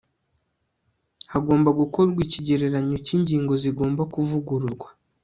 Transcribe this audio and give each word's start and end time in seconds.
hagomba 1.31 1.69
gukorwa 1.79 2.19
ikigereranyo 2.27 2.97
cy'ingingo 3.05 3.53
zigomba 3.63 4.03
kuvugurwa 4.13 4.87